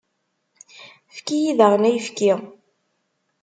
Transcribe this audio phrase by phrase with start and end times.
[1.11, 2.31] Efk-iyi daɣen ayefki.